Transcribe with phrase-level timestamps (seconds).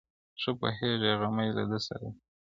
[0.41, 2.19] ښه پوهېږمه غمی له ده سره دی,